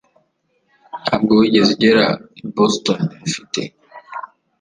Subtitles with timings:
[1.03, 2.05] Ntabwo wigeze ugera
[2.41, 3.61] i Boston ufite